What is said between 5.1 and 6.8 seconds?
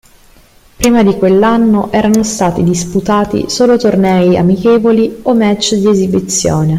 o match di esibizione.